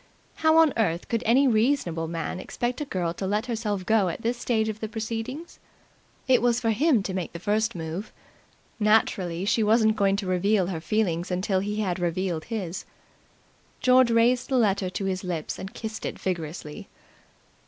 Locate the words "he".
11.59-11.81